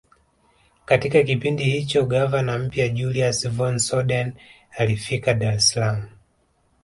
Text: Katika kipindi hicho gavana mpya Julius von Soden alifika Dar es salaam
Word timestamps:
Katika 0.85 1.23
kipindi 1.23 1.63
hicho 1.63 2.05
gavana 2.05 2.57
mpya 2.57 2.89
Julius 2.89 3.49
von 3.49 3.77
Soden 3.79 4.33
alifika 4.77 5.33
Dar 5.33 5.53
es 5.53 5.69
salaam 5.69 6.09